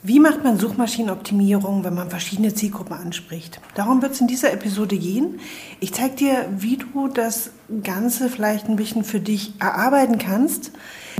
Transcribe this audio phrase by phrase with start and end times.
[0.00, 3.60] Wie macht man Suchmaschinenoptimierung, wenn man verschiedene Zielgruppen anspricht?
[3.74, 5.40] Darum wird es in dieser Episode gehen.
[5.80, 7.50] Ich zeige dir, wie du das
[7.82, 10.70] Ganze vielleicht ein bisschen für dich erarbeiten kannst,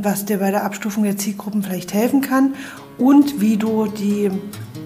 [0.00, 2.54] was dir bei der Abstufung der Zielgruppen vielleicht helfen kann
[2.98, 4.30] und wie du die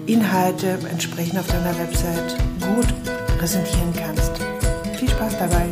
[0.07, 2.87] Inhalte entsprechend auf deiner Website gut
[3.37, 4.31] präsentieren kannst.
[4.97, 5.67] Viel Spaß dabei!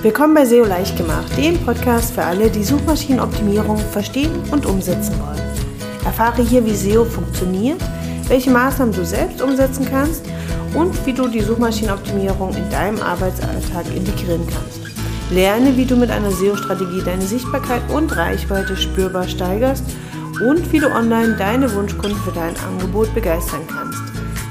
[0.00, 5.41] Willkommen bei SEO leicht gemacht, dem Podcast für alle, die Suchmaschinenoptimierung verstehen und umsetzen wollen.
[6.04, 7.80] Erfahre hier, wie SEO funktioniert,
[8.28, 10.24] welche Maßnahmen du selbst umsetzen kannst
[10.74, 14.80] und wie du die Suchmaschinenoptimierung in deinem Arbeitsalltag integrieren kannst.
[15.30, 19.84] Lerne, wie du mit einer SEO-Strategie deine Sichtbarkeit und Reichweite spürbar steigerst
[20.46, 24.02] und wie du online deine Wunschkunden für dein Angebot begeistern kannst.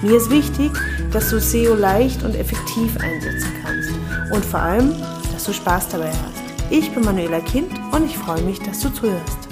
[0.02, 0.72] Mir ist wichtig,
[1.12, 3.90] dass du SEO leicht und effektiv einsetzen kannst
[4.34, 4.96] und vor allem,
[5.34, 6.42] dass du Spaß dabei hast.
[6.72, 9.51] Ich bin Manuela Kind und ich freue mich, dass du zuhörst.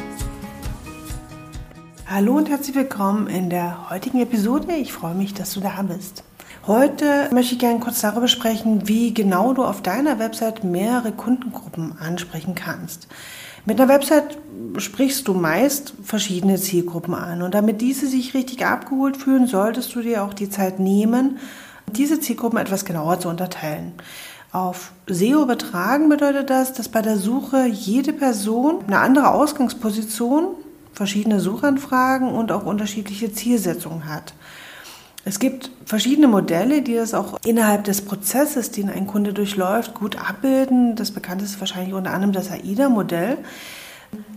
[2.11, 4.73] Hallo und herzlich willkommen in der heutigen Episode.
[4.73, 6.23] Ich freue mich, dass du da bist.
[6.65, 11.99] Heute möchte ich gerne kurz darüber sprechen, wie genau du auf deiner Website mehrere Kundengruppen
[11.99, 13.07] ansprechen kannst.
[13.67, 14.39] Mit einer Website
[14.79, 20.01] sprichst du meist verschiedene Zielgruppen an und damit diese sich richtig abgeholt fühlen, solltest du
[20.01, 21.37] dir auch die Zeit nehmen,
[21.91, 23.91] diese Zielgruppen etwas genauer zu unterteilen.
[24.51, 30.55] Auf SEO übertragen bedeutet das, dass bei der Suche jede Person eine andere Ausgangsposition
[30.99, 34.33] verschiedene Suchanfragen und auch unterschiedliche Zielsetzungen hat.
[35.23, 40.17] Es gibt verschiedene Modelle, die das auch innerhalb des Prozesses, den ein Kunde durchläuft, gut
[40.17, 40.97] abbilden.
[40.97, 43.37] Das bekannteste ist wahrscheinlich unter anderem das AIDA-Modell,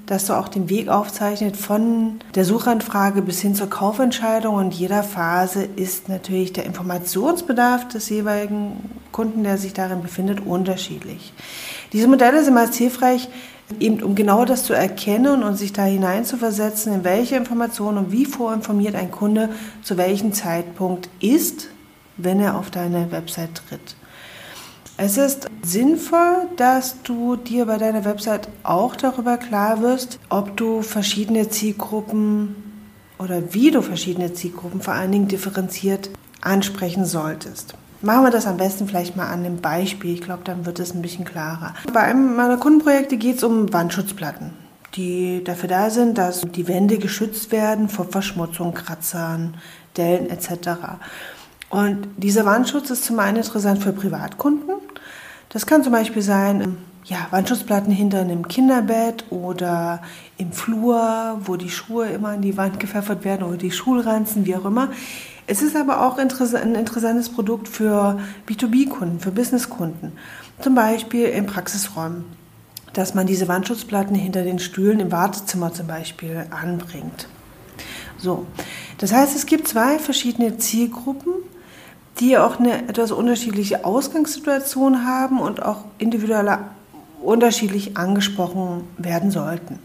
[0.07, 4.55] das so auch den Weg aufzeichnet von der Suchanfrage bis hin zur Kaufentscheidung.
[4.55, 11.33] Und jeder Phase ist natürlich der Informationsbedarf des jeweiligen Kunden, der sich darin befindet, unterschiedlich.
[11.93, 13.29] Diese Modelle sind meist hilfreich,
[13.81, 18.25] eben um genau das zu erkennen und sich da hineinzuversetzen, in welche Informationen und wie
[18.25, 19.51] vorinformiert ein Kunde
[19.83, 21.69] zu welchem Zeitpunkt ist,
[22.17, 23.97] wenn er auf deine Website tritt.
[24.97, 30.83] Es ist sinnvoll, dass du dir bei deiner Website auch darüber klar wirst, ob du
[30.83, 32.55] verschiedene Zielgruppen
[33.19, 36.11] oder wie du verschiedene Zielgruppen vor allen Dingen differenziert
[36.41, 37.75] ansprechen solltest.
[38.03, 40.15] Machen wir das am besten vielleicht mal an einem Beispiel.
[40.15, 41.73] Ich glaube, dann wird es ein bisschen klarer.
[41.93, 44.51] Bei einem meiner Kundenprojekte geht es um Wandschutzplatten,
[44.97, 49.55] die dafür da sind, dass die Wände geschützt werden vor Verschmutzung, Kratzern,
[49.97, 50.71] Dellen etc.
[51.71, 54.75] Und dieser Wandschutz ist zum einen interessant für Privatkunden.
[55.51, 60.03] Das kann zum Beispiel sein, ja, Wandschutzplatten hinter einem Kinderbett oder
[60.39, 64.57] im Flur, wo die Schuhe immer an die Wand gepfeffert werden oder die Schulranzen, wie
[64.57, 64.89] auch immer.
[65.47, 66.29] Es ist aber auch ein
[66.75, 70.13] interessantes Produkt für B2B-Kunden, für Business-Kunden.
[70.61, 72.25] Zum Beispiel in Praxisräumen,
[72.93, 77.27] dass man diese Wandschutzplatten hinter den Stühlen im Wartezimmer zum Beispiel anbringt.
[78.19, 78.47] So,
[78.99, 81.33] das heißt, es gibt zwei verschiedene Zielgruppen,
[82.21, 86.59] die auch eine etwas unterschiedliche Ausgangssituation haben und auch individuell
[87.21, 89.81] unterschiedlich angesprochen werden sollten.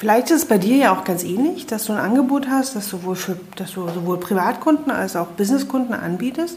[0.00, 2.88] Vielleicht ist es bei dir ja auch ganz ähnlich, dass du ein Angebot hast, das,
[2.88, 6.56] sowohl für, das du sowohl Privatkunden als auch Businesskunden anbietest.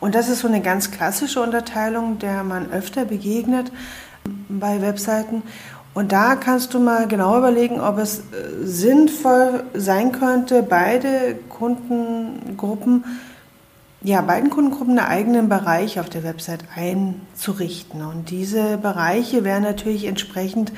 [0.00, 3.70] Und das ist so eine ganz klassische Unterteilung, der man öfter begegnet
[4.48, 5.42] bei Webseiten.
[5.92, 8.22] Und da kannst du mal genau überlegen, ob es äh,
[8.62, 13.04] sinnvoll sein könnte, beide Kundengruppen,
[14.00, 18.00] ja, beiden Kundengruppen einen eigenen Bereich auf der Website einzurichten.
[18.00, 20.72] Und diese Bereiche wären natürlich entsprechend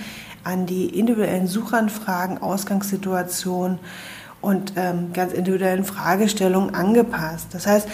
[0.45, 3.79] an die individuellen Suchanfragen, Ausgangssituationen
[4.41, 7.49] und ähm, ganz individuellen Fragestellungen angepasst.
[7.53, 7.89] Das heißt,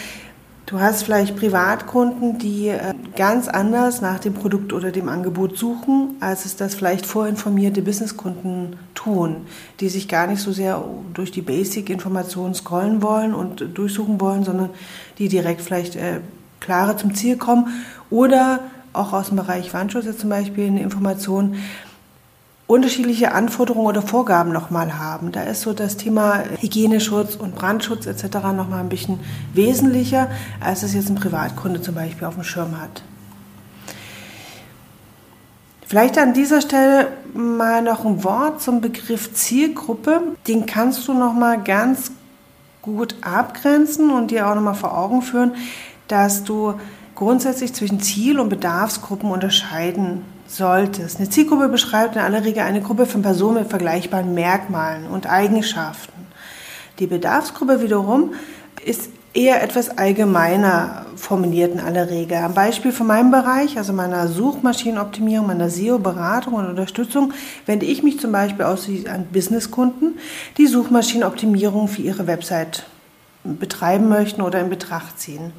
[0.67, 6.17] du hast vielleicht Privatkunden, die äh, ganz anders nach dem Produkt oder dem Angebot suchen,
[6.21, 9.47] als es das vielleicht vorinformierte Businesskunden tun,
[9.81, 10.85] die sich gar nicht so sehr
[11.15, 14.71] durch die Basic-Informationen scrollen wollen und durchsuchen wollen, sondern
[15.19, 16.21] die direkt vielleicht äh,
[16.61, 17.69] klarer zum Ziel kommen
[18.11, 18.61] oder
[18.93, 21.57] auch aus dem Bereich Wandschutz zum Beispiel eine Information,
[22.67, 25.31] unterschiedliche Anforderungen oder Vorgaben nochmal haben.
[25.31, 28.25] Da ist so das Thema Hygieneschutz und Brandschutz etc.
[28.57, 29.21] nochmal ein bisschen
[29.55, 30.29] wesentlicher,
[30.61, 33.03] als es jetzt ein Privatkunde zum Beispiel auf dem Schirm hat.
[35.87, 40.21] Vielleicht an dieser Stelle mal noch ein Wort zum Begriff Zielgruppe.
[40.49, 42.11] Den kannst du nochmal ganz
[42.83, 45.55] gut abgrenzen und dir auch nochmal vor Augen führen,
[46.09, 46.75] dass du
[47.15, 51.19] grundsätzlich zwischen Ziel- und Bedarfsgruppen unterscheiden solltest.
[51.19, 56.27] Eine Zielgruppe beschreibt in aller Regel eine Gruppe von Personen mit vergleichbaren Merkmalen und Eigenschaften.
[56.99, 58.35] Die Bedarfsgruppe wiederum
[58.85, 62.39] ist eher etwas allgemeiner formuliert in aller Regel.
[62.39, 67.35] Am Beispiel von meinem Bereich, also meiner Suchmaschinenoptimierung, meiner SEO-Beratung und Unterstützung,
[67.67, 70.19] wende ich mich zum Beispiel aus an Businesskunden,
[70.57, 72.87] die Suchmaschinenoptimierung für ihre Website
[73.45, 75.53] betreiben möchten oder in Betracht ziehen.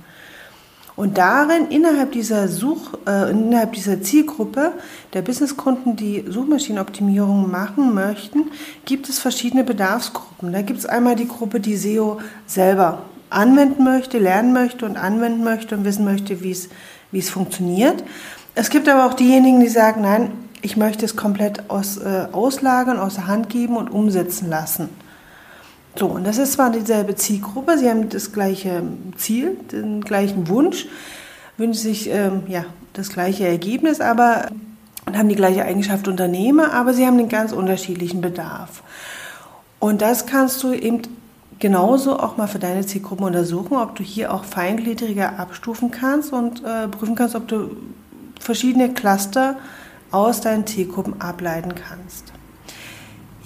[0.97, 4.71] Und darin, innerhalb dieser Such, äh, innerhalb dieser Zielgruppe
[5.13, 8.45] der Businesskunden, die Suchmaschinenoptimierung machen möchten,
[8.85, 10.51] gibt es verschiedene Bedarfsgruppen.
[10.51, 15.43] Da gibt es einmal die Gruppe, die SEO selber anwenden möchte, lernen möchte und anwenden
[15.43, 18.03] möchte und wissen möchte, wie es, funktioniert.
[18.55, 20.31] Es gibt aber auch diejenigen, die sagen, nein,
[20.63, 24.89] ich möchte es komplett aus, äh, auslagern, außer Hand geben und umsetzen lassen.
[25.97, 28.83] So, und das ist zwar dieselbe Zielgruppe, sie haben das gleiche
[29.17, 30.85] Ziel, den gleichen Wunsch,
[31.57, 34.49] wünschen sich ähm, ja, das gleiche Ergebnis, aber
[35.07, 38.83] und haben die gleiche Eigenschaft Unternehmer, aber sie haben einen ganz unterschiedlichen Bedarf.
[39.79, 41.01] Und das kannst du eben
[41.59, 46.63] genauso auch mal für deine Zielgruppen untersuchen, ob du hier auch feingliedriger abstufen kannst und
[46.63, 47.77] äh, prüfen kannst, ob du
[48.39, 49.55] verschiedene Cluster
[50.11, 52.33] aus deinen Zielgruppen ableiten kannst.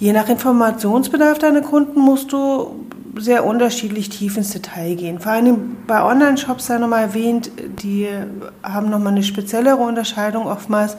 [0.02, 5.20] Je nach Informationsbedarf deiner Kunden musst du sehr unterschiedlich tief ins Detail gehen.
[5.20, 7.52] Vor allem bei Online-Shops sei nochmal erwähnt,
[7.84, 8.08] die
[8.64, 10.96] haben nochmal eine speziellere Unterscheidung oftmals.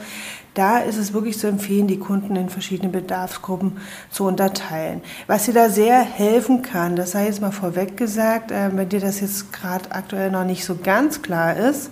[0.54, 3.74] Da ist es wirklich zu empfehlen, die Kunden in verschiedene Bedarfsgruppen
[4.10, 5.02] zu unterteilen.
[5.28, 9.02] Was dir da sehr helfen kann, das sei jetzt mal vorweg gesagt, äh, wenn dir
[9.02, 11.92] das jetzt gerade aktuell noch nicht so ganz klar ist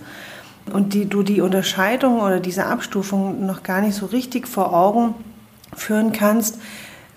[0.72, 5.14] und die, du die Unterscheidung oder diese Abstufung noch gar nicht so richtig vor Augen
[5.76, 6.58] führen kannst,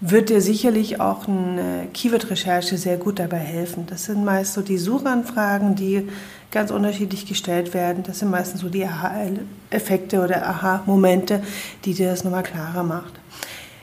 [0.01, 3.87] wird dir sicherlich auch eine Keyword-Recherche sehr gut dabei helfen.
[3.87, 6.09] Das sind meist so die Suchanfragen, die
[6.51, 8.03] ganz unterschiedlich gestellt werden.
[8.07, 11.43] Das sind meistens so die Aha-Effekte oder Aha-Momente,
[11.85, 13.15] die dir das nochmal klarer macht.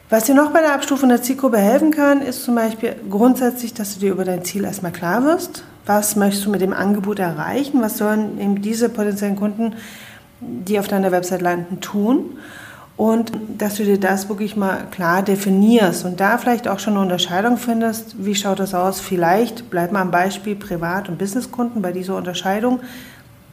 [0.10, 3.94] Was dir noch bei der Abstufung der Zielgruppe helfen kann, ist zum Beispiel grundsätzlich, dass
[3.94, 5.64] du dir über dein Ziel erstmal klar wirst.
[5.86, 7.82] Was möchtest du mit dem Angebot erreichen?
[7.82, 9.74] Was sollen eben diese potenziellen Kunden,
[10.42, 12.38] die auf deiner Website landen, tun?
[13.02, 17.02] Und dass du dir das wirklich mal klar definierst und da vielleicht auch schon eine
[17.02, 18.24] Unterscheidung findest.
[18.24, 19.00] Wie schaut das aus?
[19.00, 22.80] Vielleicht bleibt mal am Beispiel Privat- und Businesskunden bei dieser Unterscheidung,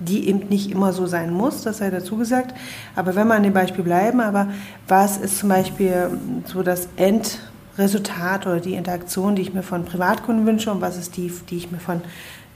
[0.00, 2.54] die eben nicht immer so sein muss, das sei dazu gesagt.
[2.94, 4.48] Aber wenn wir an dem Beispiel bleiben, aber
[4.86, 6.10] was ist zum Beispiel
[6.44, 11.16] so das Endresultat oder die Interaktion, die ich mir von Privatkunden wünsche und was ist
[11.16, 12.02] die, die ich mir von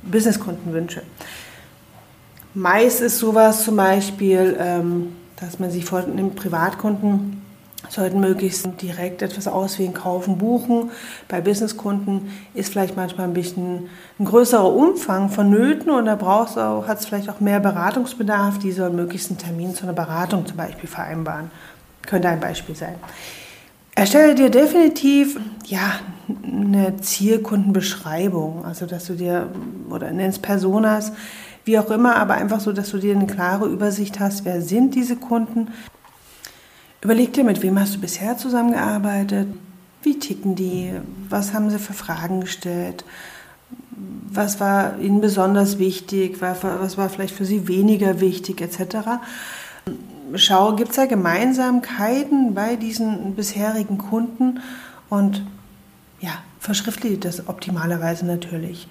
[0.03, 1.01] Businesskunden wünsche?
[2.53, 7.43] Meist ist sowas zum Beispiel, ähm, dass man sich vor einem Privatkunden
[7.89, 10.91] sollten möglichst direkt etwas auswählen, kaufen, buchen.
[11.29, 13.89] Bei Businesskunden ist vielleicht manchmal ein bisschen
[14.19, 18.59] ein größerer Umfang vonnöten und da brauchst auch, hat es vielleicht auch mehr Beratungsbedarf.
[18.59, 21.51] Die sollen möglichst einen Termin zu einer Beratung zum Beispiel vereinbaren.
[22.07, 22.95] Könnte ein Beispiel sein.
[23.95, 26.01] Erstelle dir definitiv ja,
[26.45, 29.49] eine Zielkundenbeschreibung, also dass du dir
[29.91, 31.13] oder nennst Personas,
[31.65, 34.95] wie auch immer, aber einfach so, dass du dir eine klare Übersicht hast, wer sind
[34.95, 35.69] diese Kunden.
[37.01, 39.49] Überleg dir, mit wem hast du bisher zusammengearbeitet,
[40.03, 40.93] wie ticken die,
[41.29, 43.05] was haben sie für Fragen gestellt,
[44.31, 49.21] was war ihnen besonders wichtig, was war vielleicht für sie weniger wichtig, etc.
[50.35, 54.61] Schau, gibt es da Gemeinsamkeiten bei diesen bisherigen Kunden
[55.11, 55.45] und
[56.21, 58.89] ja, verschriftliche das optimalerweise natürlich.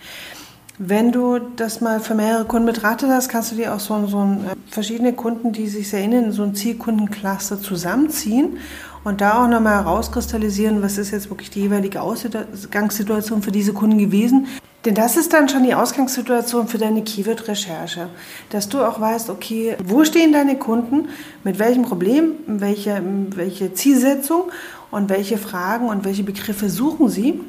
[0.84, 4.18] Wenn du das mal für mehrere Kunden betrachtet hast, kannst du dir auch so, so
[4.18, 8.58] ein, äh, verschiedene Kunden, die sich sehr in so ein Zielkundencluster zusammenziehen
[9.04, 14.00] und da auch nochmal herauskristallisieren, was ist jetzt wirklich die jeweilige Ausgangssituation für diese Kunden
[14.00, 14.48] gewesen.
[14.84, 18.10] Denn das ist dann schon die Ausgangssituation für deine Keyword-Recherche.
[18.50, 21.10] Dass du auch weißt, okay, wo stehen deine Kunden,
[21.44, 23.04] mit welchem Problem, welche,
[23.36, 24.46] welche Zielsetzung
[24.90, 27.40] und welche Fragen und welche Begriffe suchen sie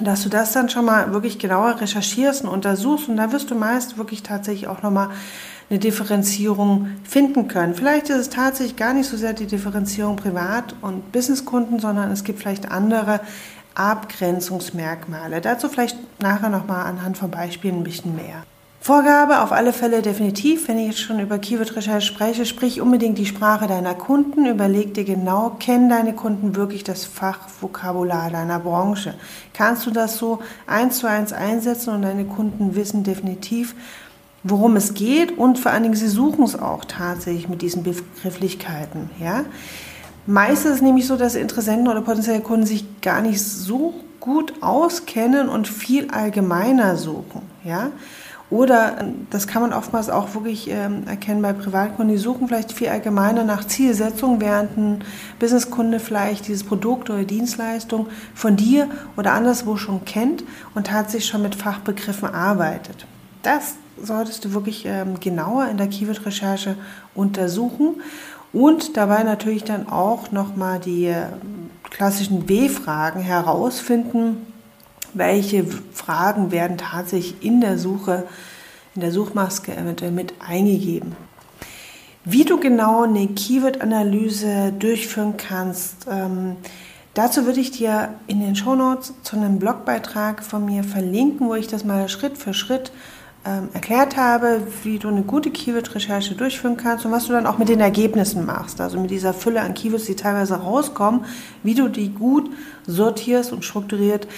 [0.00, 3.54] dass du das dann schon mal wirklich genauer recherchierst und untersuchst und da wirst du
[3.54, 5.10] meist wirklich tatsächlich auch nochmal
[5.70, 7.74] eine Differenzierung finden können.
[7.74, 12.24] Vielleicht ist es tatsächlich gar nicht so sehr die Differenzierung Privat- und Businesskunden, sondern es
[12.24, 13.20] gibt vielleicht andere
[13.74, 15.40] Abgrenzungsmerkmale.
[15.40, 18.44] Dazu vielleicht nachher nochmal anhand von Beispielen ein bisschen mehr.
[18.82, 23.26] Vorgabe auf alle Fälle definitiv, wenn ich jetzt schon über Keyword-Recherche spreche, sprich unbedingt die
[23.26, 29.14] Sprache deiner Kunden, überleg dir genau, kennen deine Kunden wirklich das Fachvokabular deiner Branche?
[29.54, 33.76] Kannst du das so eins zu eins einsetzen und deine Kunden wissen definitiv,
[34.42, 39.10] worum es geht und vor allen Dingen sie suchen es auch tatsächlich mit diesen Begrifflichkeiten,
[39.20, 39.44] ja?
[40.26, 44.54] Meist ist es nämlich so, dass Interessenten oder potenzielle Kunden sich gar nicht so gut
[44.60, 47.92] auskennen und viel allgemeiner suchen, ja?
[48.52, 52.72] Oder ähm, das kann man oftmals auch wirklich ähm, erkennen bei Privatkunden, die suchen vielleicht
[52.72, 55.04] viel allgemeiner nach Zielsetzung, während ein
[55.38, 60.44] Businesskunde vielleicht dieses Produkt oder Dienstleistung von dir oder anderswo schon kennt
[60.74, 63.06] und tatsächlich schon mit Fachbegriffen arbeitet.
[63.42, 66.76] Das solltest du wirklich ähm, genauer in der Keyword-Recherche
[67.14, 68.02] untersuchen
[68.52, 71.24] und dabei natürlich dann auch nochmal die äh,
[71.88, 74.51] klassischen W-Fragen herausfinden,
[75.14, 78.26] welche Fragen werden tatsächlich in der Suche,
[78.94, 81.16] in der Suchmaske eventuell mit eingegeben.
[82.24, 86.56] Wie du genau eine Keyword-Analyse durchführen kannst, ähm,
[87.14, 91.66] dazu würde ich dir in den Shownotes zu einem Blogbeitrag von mir verlinken, wo ich
[91.66, 92.92] das mal Schritt für Schritt
[93.44, 97.58] ähm, erklärt habe, wie du eine gute Keyword-Recherche durchführen kannst und was du dann auch
[97.58, 98.80] mit den Ergebnissen machst.
[98.80, 101.24] Also mit dieser Fülle an Keywords, die teilweise rauskommen,
[101.64, 102.48] wie du die gut
[102.86, 104.28] sortierst und strukturiert,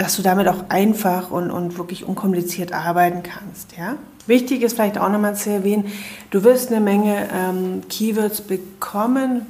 [0.00, 3.76] dass du damit auch einfach und, und wirklich unkompliziert arbeiten kannst.
[3.76, 3.96] Ja?
[4.26, 5.92] Wichtig ist vielleicht auch nochmal zu erwähnen,
[6.30, 9.42] du wirst eine Menge ähm, Keywords bekommen,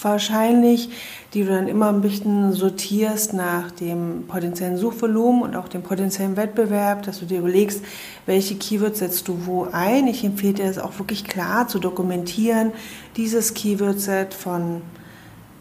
[0.00, 0.90] wahrscheinlich,
[1.34, 6.36] die du dann immer ein bisschen sortierst nach dem potenziellen Suchvolumen und auch dem potenziellen
[6.36, 7.82] Wettbewerb, dass du dir überlegst,
[8.26, 10.06] welche Keywords setzt du wo ein.
[10.06, 12.70] Ich empfehle dir es auch wirklich klar zu dokumentieren,
[13.16, 14.82] dieses Keyword-Set von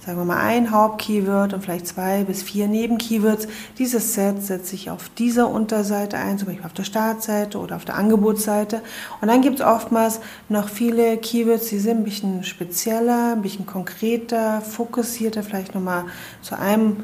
[0.06, 3.48] sagen wir mal ein Hauptkeyword und vielleicht zwei bis vier Nebenkeywords.
[3.78, 7.86] Dieses Set setze ich auf dieser Unterseite ein, zum Beispiel auf der Startseite oder auf
[7.86, 8.82] der Angebotsseite.
[9.22, 13.66] Und dann gibt es oftmals noch viele Keywords, die sind ein bisschen spezieller, ein bisschen
[13.66, 16.06] konkreter, fokussierter, vielleicht nochmal
[16.42, 17.04] zu einem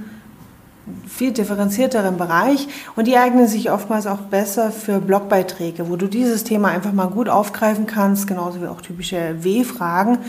[1.08, 6.44] viel differenzierteren Bereich und die eignen sich oftmals auch besser für Blogbeiträge, wo du dieses
[6.44, 10.20] Thema einfach mal gut aufgreifen kannst, genauso wie auch typische W-Fragen.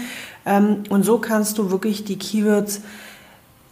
[0.46, 2.80] Ähm, und so kannst du wirklich die Keywords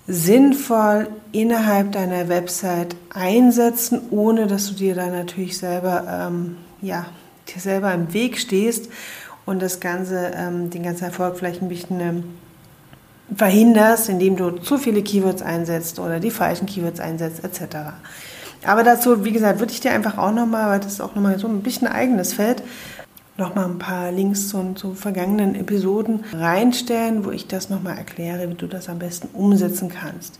[0.07, 7.07] sinnvoll innerhalb deiner Website einsetzen, ohne dass du dir da natürlich selber, ähm, ja,
[7.49, 8.91] dir selber im Weg stehst
[9.47, 12.25] und das Ganze, ähm, den ganzen Erfolg vielleicht ein bisschen ähm,
[13.35, 17.77] verhinderst, indem du zu viele Keywords einsetzt oder die falschen Keywords einsetzt, etc.
[18.65, 21.39] Aber dazu, wie gesagt, würde ich dir einfach auch nochmal, weil das ist auch nochmal
[21.39, 22.63] so ein bisschen eigenes Feld,
[23.37, 28.55] nochmal ein paar Links zu, zu vergangenen Episoden reinstellen, wo ich das nochmal erkläre, wie
[28.55, 30.39] du das am besten umsetzen kannst.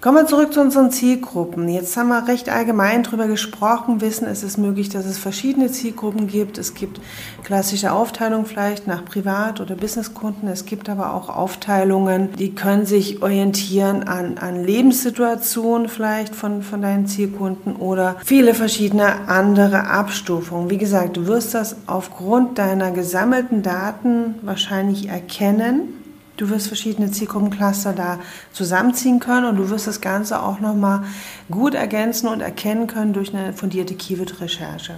[0.00, 1.68] Kommen wir zurück zu unseren Zielgruppen.
[1.68, 6.26] Jetzt haben wir recht allgemein darüber gesprochen, wissen, es ist möglich, dass es verschiedene Zielgruppen
[6.26, 6.56] gibt.
[6.56, 7.02] Es gibt
[7.44, 10.48] klassische Aufteilungen vielleicht nach Privat- oder Businesskunden.
[10.48, 16.80] Es gibt aber auch Aufteilungen, die können sich orientieren an, an Lebenssituationen vielleicht von, von
[16.80, 20.70] deinen Zielkunden oder viele verschiedene andere Abstufungen.
[20.70, 25.99] Wie gesagt, du wirst das aufgrund deiner gesammelten Daten wahrscheinlich erkennen
[26.40, 28.18] Du wirst verschiedene Zielgruppencluster da
[28.54, 31.02] zusammenziehen können und du wirst das Ganze auch nochmal
[31.50, 34.94] gut ergänzen und erkennen können durch eine fundierte Keyword-Recherche.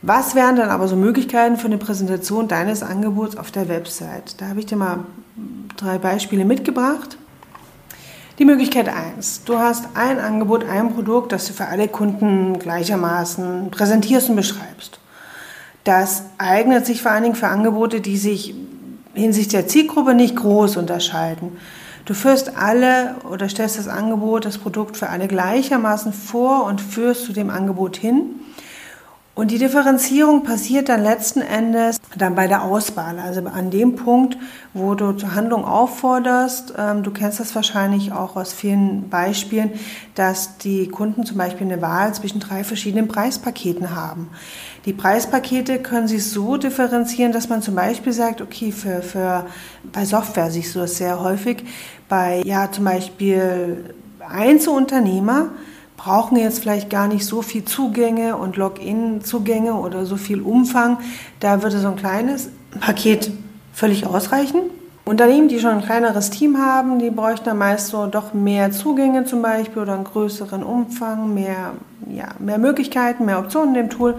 [0.00, 4.40] Was wären dann aber so Möglichkeiten für eine Präsentation deines Angebots auf der Website?
[4.40, 5.00] Da habe ich dir mal
[5.76, 7.18] drei Beispiele mitgebracht.
[8.38, 9.44] Die Möglichkeit 1.
[9.44, 15.00] Du hast ein Angebot, ein Produkt, das du für alle Kunden gleichermaßen präsentierst und beschreibst.
[15.84, 18.54] Das eignet sich vor allen Dingen für Angebote, die sich
[19.18, 21.56] hinsichtlich der Zielgruppe nicht groß unterscheiden.
[22.04, 27.24] Du führst alle oder stellst das Angebot, das Produkt für alle gleichermaßen vor und führst
[27.24, 28.30] zu dem Angebot hin.
[29.38, 34.36] Und die Differenzierung passiert dann letzten Endes dann bei der Auswahl, also an dem Punkt,
[34.74, 36.74] wo du zur Handlung aufforderst.
[36.76, 39.70] Ähm, du kennst das wahrscheinlich auch aus vielen Beispielen,
[40.16, 44.28] dass die Kunden zum Beispiel eine Wahl zwischen drei verschiedenen Preispaketen haben.
[44.86, 49.46] Die Preispakete können sich so differenzieren, dass man zum Beispiel sagt, okay, für, für
[49.92, 51.62] bei Software du das sehr häufig,
[52.08, 55.50] bei ja zum Beispiel Einzelunternehmer
[55.98, 60.98] brauchen jetzt vielleicht gar nicht so viel Zugänge und Login-Zugänge oder so viel Umfang.
[61.40, 62.48] Da würde so ein kleines
[62.80, 63.30] Paket
[63.74, 64.60] völlig ausreichen.
[65.04, 69.24] Unternehmen, die schon ein kleineres Team haben, die bräuchten dann meist so doch mehr Zugänge
[69.24, 71.74] zum Beispiel oder einen größeren Umfang, mehr,
[72.08, 74.16] ja, mehr Möglichkeiten, mehr Optionen in dem Tool.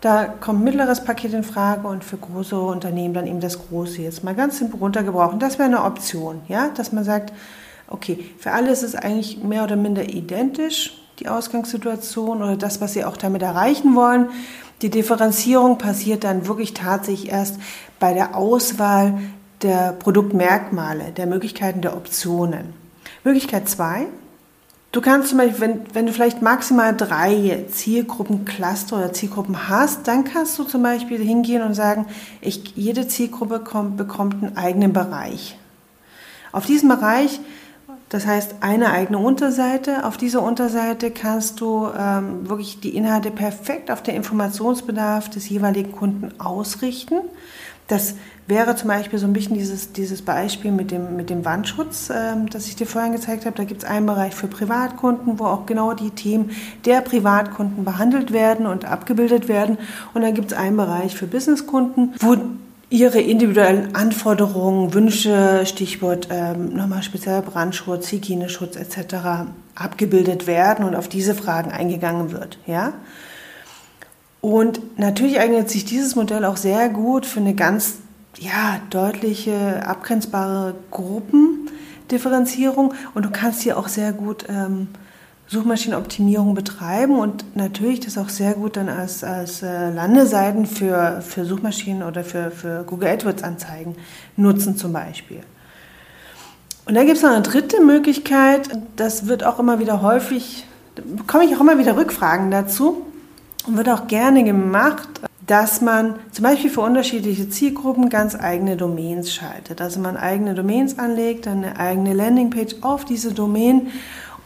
[0.00, 4.02] Da kommt ein mittleres Paket in Frage und für große Unternehmen dann eben das große.
[4.02, 5.40] Jetzt mal ganz simpel runtergebrochen.
[5.40, 7.32] Das wäre eine Option, ja, dass man sagt,
[7.88, 12.94] okay, für alle ist es eigentlich mehr oder minder identisch die Ausgangssituation oder das, was
[12.94, 14.30] Sie auch damit erreichen wollen.
[14.82, 17.56] Die Differenzierung passiert dann wirklich tatsächlich erst
[17.98, 19.18] bei der Auswahl
[19.60, 22.72] der Produktmerkmale, der Möglichkeiten der Optionen.
[23.22, 24.06] Möglichkeit zwei:
[24.92, 30.24] Du kannst zum Beispiel, wenn, wenn du vielleicht maximal drei Zielgruppencluster oder Zielgruppen hast, dann
[30.24, 32.06] kannst du zum Beispiel hingehen und sagen,
[32.40, 35.58] ich, jede Zielgruppe kommt, bekommt einen eigenen Bereich.
[36.50, 37.40] Auf diesem Bereich
[38.10, 40.04] das heißt, eine eigene Unterseite.
[40.04, 45.92] Auf dieser Unterseite kannst du ähm, wirklich die Inhalte perfekt auf den Informationsbedarf des jeweiligen
[45.92, 47.20] Kunden ausrichten.
[47.86, 48.16] Das
[48.48, 52.50] wäre zum Beispiel so ein bisschen dieses, dieses Beispiel mit dem, mit dem Wandschutz, ähm,
[52.50, 53.56] das ich dir vorhin gezeigt habe.
[53.56, 56.50] Da gibt es einen Bereich für Privatkunden, wo auch genau die Themen
[56.84, 59.78] der Privatkunden behandelt werden und abgebildet werden.
[60.14, 62.36] Und dann gibt es einen Bereich für Businesskunden, wo
[62.90, 69.46] ihre individuellen Anforderungen, Wünsche, Stichwort ähm, nochmal spezieller Brandschutz, Hygieneschutz etc.
[69.76, 72.58] abgebildet werden und auf diese Fragen eingegangen wird.
[72.66, 72.94] Ja?
[74.40, 77.98] Und natürlich eignet sich dieses Modell auch sehr gut für eine ganz
[78.38, 84.88] ja, deutliche, abgrenzbare Gruppendifferenzierung und du kannst hier auch sehr gut ähm,
[85.50, 91.44] Suchmaschinenoptimierung betreiben und natürlich das auch sehr gut dann als, als äh, Landeseiten für, für
[91.44, 93.96] Suchmaschinen oder für, für Google AdWords Anzeigen
[94.36, 95.40] nutzen zum Beispiel.
[96.86, 100.66] Und dann gibt es noch eine dritte Möglichkeit, das wird auch immer wieder häufig,
[101.16, 103.04] bekomme ich auch immer wieder Rückfragen dazu
[103.66, 105.08] und wird auch gerne gemacht,
[105.48, 109.80] dass man zum Beispiel für unterschiedliche Zielgruppen ganz eigene Domains schaltet.
[109.80, 113.88] Also man eigene Domains anlegt, dann eine eigene Landingpage auf diese Domain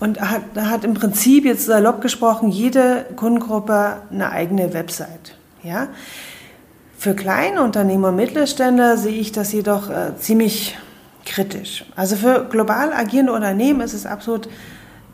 [0.05, 5.35] und hat, hat im Prinzip jetzt salopp gesprochen jede Kundengruppe eine eigene Website.
[5.63, 5.89] Ja?
[6.99, 10.77] Für kleine Unternehmer und Mittelständler sehe ich das jedoch äh, ziemlich
[11.25, 11.87] kritisch.
[11.97, 14.47] Also für global agierende Unternehmen ist es absolut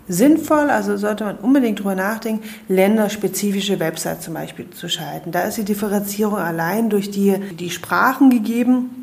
[0.09, 5.31] sinnvoll, also sollte man unbedingt darüber nachdenken, länderspezifische Websites zum Beispiel zu schalten.
[5.31, 9.00] Da ist die Differenzierung allein durch die, die Sprachen gegeben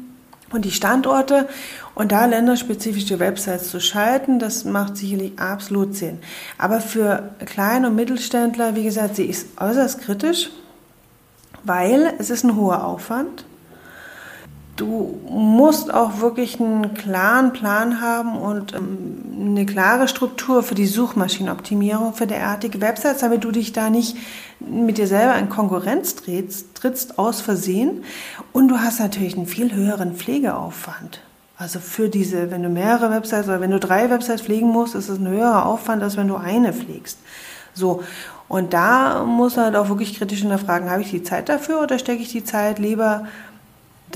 [0.51, 1.47] und die Standorte
[1.95, 6.19] und da länderspezifische Websites zu schalten, das macht sicherlich absolut Sinn.
[6.57, 10.49] Aber für Klein- und Mittelständler, wie gesagt, ich es äußerst kritisch,
[11.63, 13.45] weil es ist ein hoher Aufwand
[14.77, 20.86] du musst auch wirklich einen klaren Plan haben und ähm, eine klare Struktur für die
[20.86, 24.15] Suchmaschinenoptimierung für derartige Websites, damit du dich da nicht
[24.60, 28.03] mit dir selber in Konkurrenz trittst, trittst aus Versehen.
[28.53, 31.22] Und du hast natürlich einen viel höheren Pflegeaufwand.
[31.57, 35.10] Also für diese, wenn du mehrere Websites oder wenn du drei Websites pflegen musst, ist
[35.10, 37.17] es ein höherer Aufwand, als wenn du eine pflegst.
[37.74, 38.03] So.
[38.48, 42.00] Und da muss man halt auch wirklich kritisch hinterfragen, habe ich die Zeit dafür oder
[42.00, 43.27] stecke ich die Zeit lieber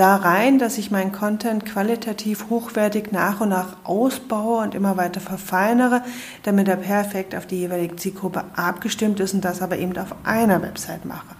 [0.01, 5.21] da rein, dass ich meinen Content qualitativ hochwertig nach und nach ausbaue und immer weiter
[5.21, 6.01] verfeinere,
[6.41, 10.59] damit er perfekt auf die jeweilige Zielgruppe abgestimmt ist und das aber eben auf einer
[10.63, 11.35] Website mache.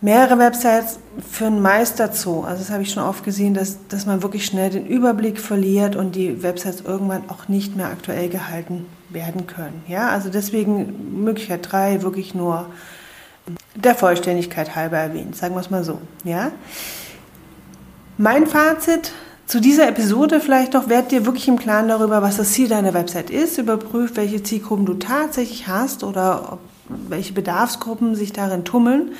[0.00, 0.98] Mehrere Websites
[1.30, 4.70] führen meist dazu, also das habe ich schon oft gesehen, dass, dass man wirklich schnell
[4.70, 9.84] den Überblick verliert und die Websites irgendwann auch nicht mehr aktuell gehalten werden können.
[9.86, 12.66] Ja, also deswegen Möglichkeit drei wirklich nur
[13.76, 16.00] der Vollständigkeit halber erwähnt, sagen wir es mal so.
[16.24, 16.50] Ja.
[18.22, 19.12] Mein Fazit
[19.46, 22.92] zu dieser Episode vielleicht noch, werd dir wirklich im Klaren darüber, was das Ziel deiner
[22.92, 29.12] Website ist, überprüf, welche Zielgruppen du tatsächlich hast oder welche Bedarfsgruppen sich darin tummeln.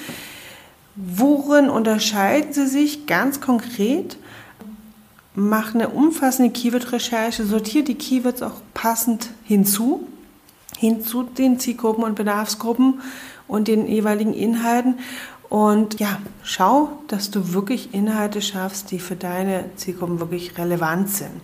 [0.96, 4.18] Worin unterscheiden sie sich ganz konkret?
[5.34, 10.06] Mach eine umfassende Keyword-Recherche, sortiere die Keywords auch passend hinzu,
[10.76, 13.00] hinzu den Zielgruppen und Bedarfsgruppen
[13.48, 14.96] und den jeweiligen Inhalten
[15.50, 21.42] und ja, schau, dass du wirklich Inhalte schaffst, die für deine Zielgruppen wirklich relevant sind.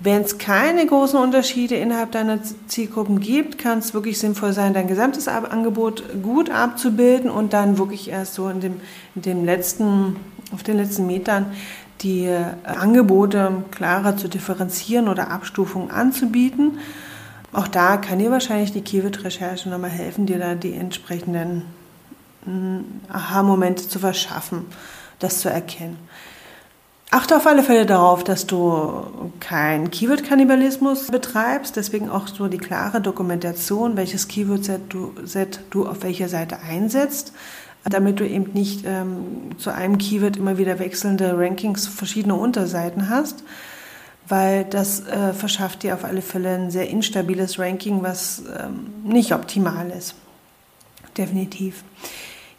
[0.00, 4.88] Wenn es keine großen Unterschiede innerhalb deiner Zielgruppen gibt, kann es wirklich sinnvoll sein, dein
[4.88, 8.80] gesamtes Angebot gut abzubilden und dann wirklich erst so in dem,
[9.14, 10.16] in dem letzten,
[10.52, 11.46] auf den letzten Metern
[12.00, 16.78] die äh, Angebote klarer zu differenzieren oder Abstufungen anzubieten.
[17.52, 21.62] Auch da kann dir wahrscheinlich die Keyword-Recherche nochmal helfen, dir da die entsprechenden
[23.08, 24.66] Aha-Momente zu verschaffen,
[25.18, 25.98] das zu erkennen.
[27.10, 33.00] Achte auf alle Fälle darauf, dass du kein Keyword-Kannibalismus betreibst, deswegen auch so die klare
[33.00, 37.32] Dokumentation, welches Keyword-Set du, Set du auf welcher Seite einsetzt,
[37.84, 43.42] damit du eben nicht ähm, zu einem Keyword immer wieder wechselnde Rankings verschiedener Unterseiten hast,
[44.28, 49.32] weil das äh, verschafft dir auf alle Fälle ein sehr instabiles Ranking, was ähm, nicht
[49.32, 50.14] optimal ist.
[51.16, 51.82] Definitiv.